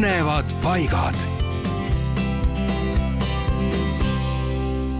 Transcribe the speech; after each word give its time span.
põnevad 0.00 0.48
paigad. 0.62 1.14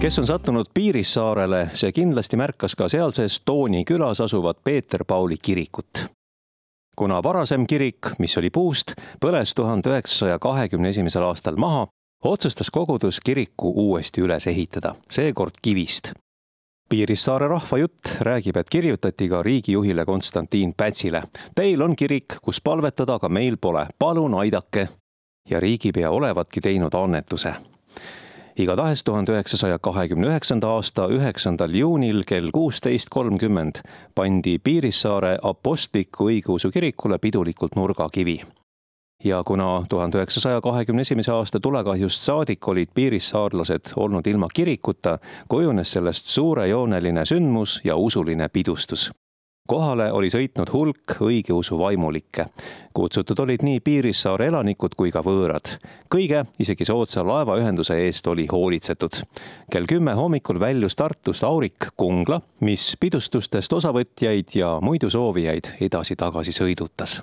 kes 0.01 0.19
on 0.19 0.27
sattunud 0.27 0.67
Piirissaarele, 0.75 1.71
see 1.73 1.93
kindlasti 1.93 2.37
märkas 2.37 2.77
ka 2.77 2.89
sealses 2.89 3.39
Tooni 3.45 3.85
külas 3.89 4.21
asuvat 4.21 4.61
Peeter-Pauli 4.65 5.39
kirikut 5.43 6.05
kuna 6.97 7.23
varasem 7.23 7.65
kirik, 7.67 8.13
mis 8.19 8.37
oli 8.37 8.51
puust, 8.51 8.93
põles 9.25 9.55
tuhande 9.57 9.89
üheksasaja 9.89 10.39
kahekümne 10.39 10.93
esimesel 10.93 11.25
aastal 11.25 11.57
maha, 11.57 11.87
otsustas 12.25 12.69
kogudus 12.71 13.21
kiriku 13.25 13.73
uuesti 13.73 14.21
üles 14.21 14.47
ehitada, 14.53 14.95
seekord 15.09 15.63
kivist. 15.63 16.13
Piirissaare 16.91 17.49
rahvajutt 17.49 18.17
räägib, 18.21 18.57
et 18.57 18.71
kirjutati 18.71 19.29
ka 19.29 19.43
riigijuhile 19.43 20.05
Konstantin 20.05 20.75
Pätsile. 20.77 21.23
Teil 21.55 21.83
on 21.83 21.97
kirik, 21.97 22.35
kus 22.43 22.59
palvetada, 22.61 23.15
aga 23.15 23.29
meil 23.29 23.57
pole, 23.57 23.87
palun 23.99 24.35
aidake. 24.35 24.89
ja 25.51 25.61
riigipea 25.61 26.11
olevatki 26.11 26.61
teinud 26.61 26.95
annetuse 26.95 27.55
igatahes 28.57 29.05
tuhande 29.05 29.33
üheksasaja 29.33 29.79
kahekümne 29.79 30.27
üheksanda 30.27 30.69
aasta 30.69 31.07
üheksandal 31.09 31.75
juunil 31.75 32.23
kell 32.27 32.51
kuusteist 32.53 33.09
kolmkümmend 33.11 33.81
pandi 34.15 34.59
Piirissaare 34.59 35.39
apostliku 35.43 36.29
õigeusu 36.29 36.71
kirikule 36.71 37.19
pidulikult 37.19 37.77
nurgakivi 37.77 38.41
ja 39.25 39.43
kuna 39.45 39.85
tuhande 39.89 40.19
üheksasaja 40.19 40.61
kahekümne 40.61 41.01
esimese 41.01 41.33
aasta 41.33 41.61
tulekahjust 41.61 42.23
saadik 42.23 42.69
olid 42.69 42.89
piirissaarlased 42.95 43.93
olnud 43.97 44.27
ilma 44.27 44.49
kirikuta, 44.55 45.19
kujunes 45.49 45.93
sellest 45.93 46.27
suurejooneline 46.27 47.25
sündmus 47.25 47.81
ja 47.85 47.97
usuline 47.97 48.49
pidustus. 48.49 49.11
kohale 49.71 50.13
oli 50.13 50.27
sõitnud 50.27 50.73
hulk 50.73 51.21
õigeusu 51.21 51.79
vaimulikke. 51.79 52.47
kutsutud 52.93 53.39
olid 53.39 53.63
nii 53.63 53.81
Piirissaare 53.81 54.47
elanikud 54.47 54.95
kui 54.97 55.11
ka 55.11 55.21
võõrad. 55.21 55.77
kõige, 56.15 56.45
isegi 56.59 56.85
soodsa 56.85 57.27
laevaühenduse 57.27 57.95
eest 58.07 58.27
oli 58.27 58.47
hoolitsetud. 58.53 59.23
kell 59.71 59.87
kümme 59.87 60.15
hommikul 60.15 60.61
väljus 60.61 60.97
Tartust 60.97 61.45
aurik 61.45 61.87
Kungla, 61.97 62.41
mis 62.61 62.97
pidustustest 63.01 63.73
osavõtjaid 63.73 64.55
ja 64.55 64.79
muidu 64.83 65.11
soovijaid 65.11 65.77
edasi-tagasi 65.81 66.53
sõidutas 66.53 67.23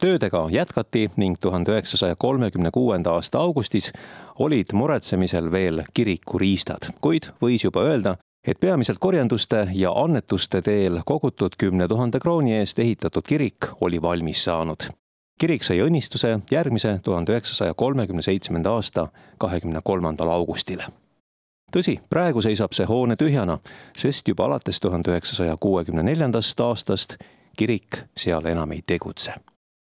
töödega 0.00 0.48
jätkati 0.50 1.10
ning 1.16 1.36
tuhande 1.40 1.72
üheksasaja 1.72 2.16
kolmekümne 2.16 2.70
kuuenda 2.70 3.10
aasta 3.10 3.38
augustis 3.38 3.92
olid 4.38 4.72
muretsemisel 4.72 5.50
veel 5.52 5.82
kirikuriistad, 5.94 6.92
kuid 7.00 7.30
võis 7.42 7.64
juba 7.64 7.82
öelda, 7.82 8.16
et 8.46 8.60
peamiselt 8.60 8.98
korjanduste 8.98 9.68
ja 9.74 9.92
annetuste 9.92 10.62
teel 10.62 11.02
kogutud 11.06 11.56
kümne 11.58 11.88
tuhande 11.88 12.20
krooni 12.20 12.56
eest 12.56 12.78
ehitatud 12.78 13.22
kirik 13.26 13.68
oli 13.80 14.02
valmis 14.02 14.44
saanud. 14.44 14.88
kirik 15.40 15.62
sai 15.64 15.80
õnnistuse 15.80 16.40
järgmise 16.50 17.00
tuhande 17.02 17.32
üheksasaja 17.32 17.74
kolmekümne 17.74 18.22
seitsmenda 18.22 18.70
aasta 18.70 19.08
kahekümne 19.38 19.80
kolmandal 19.84 20.28
augustil 20.28 20.80
tõsi, 21.72 22.00
praegu 22.10 22.42
seisab 22.42 22.72
see 22.72 22.86
hoone 22.86 23.16
tühjana, 23.16 23.58
sest 23.96 24.28
juba 24.28 24.44
alates 24.44 24.80
tuhande 24.80 25.10
üheksasaja 25.10 25.56
kuuekümne 25.60 26.02
neljandast 26.02 26.60
aastast 26.60 27.16
kirik 27.56 28.02
seal 28.16 28.44
enam 28.44 28.72
ei 28.72 28.82
tegutse 28.86 29.34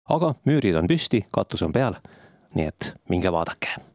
aga 0.10 0.34
müürid 0.46 0.76
on 0.80 0.88
püsti, 0.90 1.26
katus 1.32 1.64
on 1.66 1.76
peal. 1.76 2.00
nii 2.56 2.66
et 2.66 2.94
minge 3.10 3.30
vaadake 3.32 3.89